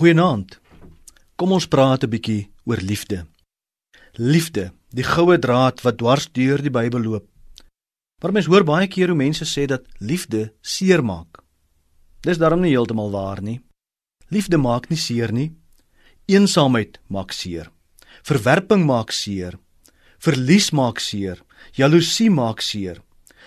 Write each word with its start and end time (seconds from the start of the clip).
Goeienaand. 0.00 0.54
Kom 1.36 1.50
ons 1.52 1.66
praat 1.68 2.04
'n 2.04 2.08
bietjie 2.08 2.48
oor 2.64 2.80
liefde. 2.90 3.26
Liefde, 4.16 4.72
die 4.88 5.04
goue 5.04 5.38
draad 5.38 5.82
wat 5.84 5.98
dwars 5.98 6.32
deur 6.32 6.62
die 6.62 6.70
Bybel 6.70 7.02
loop. 7.02 7.26
Maar 8.22 8.32
mens 8.32 8.46
hoor 8.46 8.64
baie 8.64 8.88
keer 8.88 9.08
hoe 9.08 9.16
mense 9.16 9.44
sê 9.44 9.66
dat 9.66 9.84
liefde 9.98 10.52
seermaak. 10.62 11.42
Dis 12.20 12.38
darm 12.38 12.60
nie 12.60 12.70
heeltemal 12.70 13.10
waar 13.10 13.42
nie. 13.42 13.60
Liefde 14.28 14.56
maak 14.56 14.88
nie 14.88 14.98
seer 14.98 15.32
nie. 15.32 15.52
Eensaamheid 16.24 16.98
maak 17.06 17.32
seer. 17.32 17.70
Verwerping 18.22 18.86
maak 18.86 19.10
seer. 19.10 19.58
Verlies 20.18 20.70
maak 20.70 20.98
seer. 20.98 21.42
Jaloesie 21.72 22.30
maak 22.30 22.60
seer. 22.60 23.02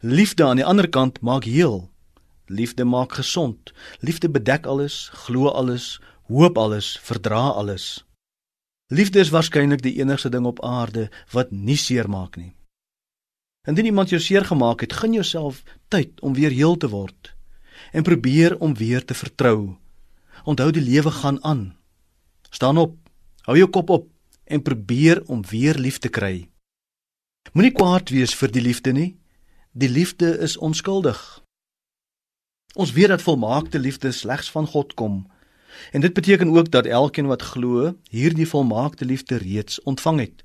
Liefde 0.00 0.44
aan 0.44 0.56
die 0.56 0.64
ander 0.64 0.88
kant 0.88 1.20
maak 1.20 1.44
heel. 1.44 1.90
Liefde 2.46 2.84
maak 2.84 3.12
gesond. 3.12 3.72
Liefde 4.00 4.28
bedek 4.28 4.66
alles, 4.66 5.10
glo 5.12 5.48
alles, 5.48 6.00
hoop 6.28 6.58
alles, 6.58 6.96
verdra 7.02 7.48
alles. 7.54 8.04
Liefde 8.86 9.18
is 9.18 9.32
waarskynlik 9.34 9.82
die 9.82 9.96
enigste 9.98 10.30
ding 10.30 10.46
op 10.46 10.62
aarde 10.64 11.08
wat 11.34 11.50
nie 11.50 11.76
seermaak 11.76 12.36
nie. 12.36 12.52
Indien 13.66 13.90
iemand 13.90 14.12
jou 14.14 14.20
seer 14.22 14.44
gemaak 14.46 14.80
het, 14.80 14.92
gun 14.94 15.12
jouself 15.12 15.62
tyd 15.88 16.20
om 16.20 16.34
weer 16.34 16.54
heel 16.54 16.76
te 16.76 16.88
word 16.88 17.32
en 17.92 18.02
probeer 18.02 18.58
om 18.58 18.74
weer 18.74 19.04
te 19.04 19.14
vertrou. 19.14 19.76
Onthou 20.44 20.70
die 20.70 20.82
lewe 20.82 21.10
gaan 21.10 21.42
aan. 21.44 21.76
Staan 22.50 22.78
op. 22.78 22.94
Hou 23.42 23.56
jou 23.56 23.68
kop 23.70 23.90
op 23.90 24.06
en 24.44 24.62
probeer 24.62 25.22
om 25.26 25.42
weer 25.50 25.74
lief 25.74 25.98
te 25.98 26.08
kry. 26.08 26.48
Moenie 27.52 27.72
kwaad 27.72 28.10
wees 28.10 28.34
vir 28.34 28.50
die 28.52 28.62
liefde 28.62 28.92
nie. 28.92 29.16
Die 29.72 29.88
liefde 29.88 30.38
is 30.38 30.56
onskuldig. 30.56 31.18
Ons 32.74 32.92
weet 32.92 33.08
dat 33.08 33.22
volmaakte 33.22 33.78
liefde 33.78 34.12
slegs 34.12 34.50
van 34.50 34.66
God 34.66 34.94
kom 34.94 35.24
En 35.92 36.00
dit 36.00 36.12
beteken 36.12 36.48
ook 36.56 36.70
dat 36.70 36.86
elkeen 36.86 37.26
wat 37.26 37.42
glo, 37.42 37.94
hierdie 38.10 38.48
volmaakte 38.48 39.04
liefde 39.04 39.36
reeds 39.36 39.82
ontvang 39.82 40.20
het. 40.20 40.44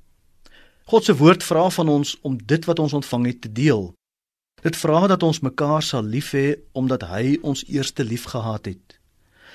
God 0.84 1.04
se 1.04 1.16
woord 1.16 1.44
vra 1.44 1.70
van 1.70 1.88
ons 1.88 2.20
om 2.20 2.38
dit 2.44 2.64
wat 2.64 2.78
ons 2.78 2.92
ontvang 2.92 3.26
het 3.26 3.40
te 3.40 3.52
deel. 3.52 3.92
Dit 4.62 4.76
vra 4.76 5.06
dat 5.06 5.22
ons 5.22 5.40
mekaar 5.40 5.82
sal 5.82 6.04
lief 6.04 6.32
hê 6.36 6.56
omdat 6.72 7.06
hy 7.10 7.38
ons 7.42 7.64
eerste 7.66 8.04
lief 8.04 8.24
gehad 8.30 8.66
het. 8.66 8.98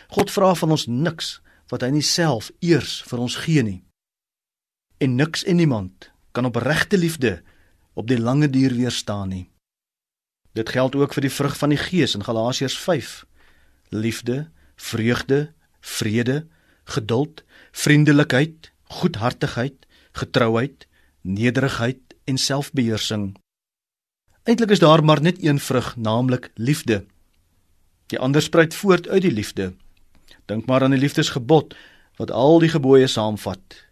God 0.08 0.32
vra 0.32 0.54
van 0.56 0.72
ons 0.72 0.88
niks 0.88 1.38
wat 1.72 1.84
hy 1.84 1.92
nie 1.92 2.06
self 2.06 2.52
eers 2.60 3.02
vir 3.08 3.20
ons 3.20 3.36
gee 3.44 3.64
nie. 3.64 3.82
En 4.98 5.16
niks 5.16 5.44
en 5.44 5.60
niemand 5.60 6.12
kan 6.32 6.46
op 6.46 6.56
regte 6.56 6.98
liefde 6.98 7.42
op 7.94 8.08
die 8.08 8.20
lange 8.20 8.50
duur 8.50 8.74
weerstaan 8.74 9.30
nie. 9.30 9.46
Dit 10.54 10.70
geld 10.70 10.96
ook 10.96 11.14
vir 11.14 11.28
die 11.28 11.34
vrug 11.34 11.58
van 11.58 11.70
die 11.70 11.82
Gees 11.82 12.16
in 12.16 12.24
Galasiërs 12.24 12.78
5. 12.80 13.26
Liefde, 13.90 14.50
vreugde, 14.76 15.54
vrede, 15.88 16.46
geduld, 16.88 17.44
vriendelikheid, 17.72 18.72
goedhartigheid, 19.00 19.88
getrouheid, 20.12 20.88
nederigheid 21.22 22.16
en 22.28 22.38
selfbeheersing. 22.38 23.36
Eintlik 24.48 24.72
is 24.76 24.84
daar 24.84 25.04
maar 25.04 25.22
net 25.22 25.44
een 25.44 25.60
vrug, 25.60 25.96
naamlik 25.96 26.52
liefde. 26.56 27.04
Die 28.08 28.20
ander 28.20 28.42
spruit 28.42 28.76
voort 28.76 29.08
uit 29.08 29.22
die 29.22 29.32
liefde. 29.32 29.74
Dink 30.48 30.66
maar 30.66 30.84
aan 30.84 30.96
die 30.96 31.04
liefdesgebod 31.04 31.76
wat 32.18 32.32
al 32.32 32.60
die 32.64 32.72
gebooie 32.72 33.08
saamvat. 33.08 33.84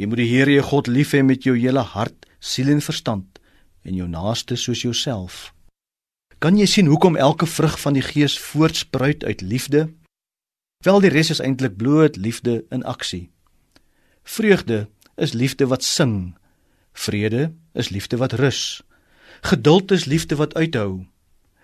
Jy 0.00 0.08
moet 0.08 0.22
die 0.22 0.30
Here 0.30 0.52
jou 0.56 0.64
God 0.64 0.88
lief 0.88 1.12
hê 1.12 1.20
met 1.22 1.44
jou 1.44 1.52
hele 1.58 1.84
hart, 1.84 2.26
siel 2.40 2.72
en 2.72 2.80
verstand 2.80 3.40
en 3.84 3.96
jou 3.96 4.08
naaste 4.08 4.56
soos 4.56 4.82
jouself. 4.84 5.50
Kan 6.40 6.56
jy 6.56 6.66
sien 6.68 6.88
hoekom 6.88 7.16
elke 7.20 7.46
vrug 7.46 7.76
van 7.80 7.96
die 7.96 8.04
Gees 8.04 8.38
voortspruit 8.40 9.24
uit 9.24 9.40
liefde? 9.44 9.90
Wel 10.80 11.00
die 11.04 11.10
res 11.12 11.28
is 11.30 11.42
eintlik 11.44 11.74
bloot 11.76 12.14
liefde 12.16 12.64
in 12.72 12.84
aksie. 12.88 13.28
Vreugde 14.24 14.88
is 15.16 15.32
liefde 15.32 15.66
wat 15.68 15.84
sing. 15.84 16.38
Vrede 16.92 17.52
is 17.72 17.90
liefde 17.92 18.16
wat 18.16 18.32
rus. 18.32 18.80
Geduld 19.40 19.90
is 19.90 20.04
liefde 20.04 20.36
wat 20.36 20.54
uithou. 20.54 21.04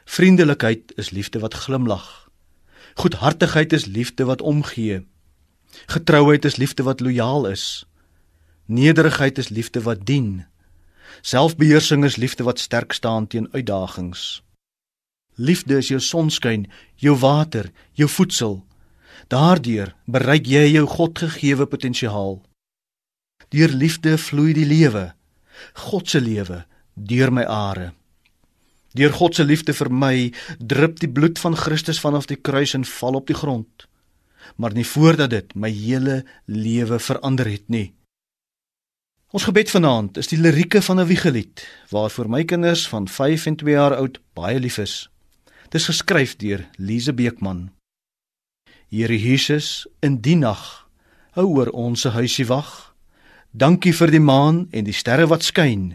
Vriendelikheid 0.04 0.92
is 0.96 1.10
liefde 1.10 1.38
wat 1.38 1.54
glimlag. 1.54 2.28
Goedhartigheid 2.94 3.72
is 3.72 3.84
liefde 3.84 4.24
wat 4.24 4.42
omgee. 4.42 5.06
Getrouheid 5.86 6.44
is 6.44 6.56
liefde 6.56 6.82
wat 6.82 7.00
lojaal 7.00 7.46
is. 7.46 7.86
Nederigheid 8.66 9.38
is 9.38 9.48
liefde 9.48 9.82
wat 9.82 10.06
dien. 10.06 10.44
Selfbeheersing 11.20 12.04
is 12.04 12.16
liefde 12.16 12.44
wat 12.44 12.58
sterk 12.58 12.92
staan 12.92 13.26
teen 13.26 13.48
uitdagings. 13.52 14.42
Liefde 15.34 15.76
is 15.76 15.88
jou 15.88 16.00
sonskyn, 16.00 16.70
jou 16.94 17.16
water, 17.16 17.72
jou 17.92 18.08
voedsel, 18.08 18.66
Daardeur 19.28 19.94
bereik 20.06 20.46
jy 20.46 20.66
jou 20.72 20.86
Godgegewe 20.86 21.66
potensiaal. 21.66 22.40
Deur 23.48 23.72
liefde 23.72 24.16
vloei 24.18 24.52
die 24.56 24.66
lewe, 24.66 25.12
God 25.88 26.10
se 26.10 26.20
lewe, 26.20 26.64
deur 26.94 27.32
my 27.32 27.44
are. 27.44 27.92
Deur 28.96 29.12
God 29.12 29.36
se 29.36 29.44
liefde 29.44 29.74
vir 29.76 29.90
my 29.92 30.14
drup 30.58 31.00
die 31.02 31.10
bloed 31.10 31.38
van 31.38 31.56
Christus 31.56 32.00
vanaf 32.00 32.28
die 32.30 32.38
kruis 32.40 32.74
en 32.74 32.84
val 32.88 33.20
op 33.20 33.28
die 33.28 33.36
grond. 33.36 33.86
Maar 34.56 34.72
nie 34.72 34.86
voordat 34.86 35.30
dit 35.30 35.54
my 35.54 35.70
hele 35.70 36.22
lewe 36.46 36.98
verander 37.02 37.48
het 37.50 37.68
nie. 37.68 37.92
Ons 39.34 39.44
gebed 39.44 39.68
vanaand 39.68 40.16
is 40.16 40.30
die 40.32 40.38
lirieke 40.40 40.80
van 40.82 41.00
'n 41.00 41.06
wiegelied 41.06 41.66
waarvoor 41.90 42.28
my 42.30 42.44
kinders 42.44 42.88
van 42.88 43.08
5 43.08 43.46
en 43.46 43.56
2 43.56 43.74
jaar 43.74 43.96
oud 43.96 44.20
baie 44.32 44.58
lief 44.60 44.78
is. 44.78 45.10
Dit 45.68 45.80
is 45.80 45.86
geskryf 45.86 46.36
deur 46.36 46.68
Lize 46.78 47.12
Beekman. 47.12 47.75
Here 48.90 49.18
Jesus, 49.18 49.86
in 50.00 50.20
die 50.22 50.36
nag 50.38 50.86
hou 51.36 51.48
oor 51.58 51.70
ons 51.74 52.06
se 52.06 52.14
huisie 52.14 52.46
wag. 52.48 52.94
Dankie 53.52 53.92
vir 53.96 54.12
die 54.12 54.22
maan 54.22 54.66
en 54.72 54.88
die 54.88 54.96
sterre 54.96 55.28
wat 55.28 55.44
skyn. 55.44 55.94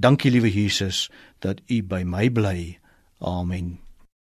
Dankie 0.00 0.32
liewe 0.34 0.50
Jesus 0.50 1.08
dat 1.44 1.62
U 1.70 1.82
by 1.82 2.02
my 2.02 2.30
bly. 2.30 2.78
Amen. 3.20 3.83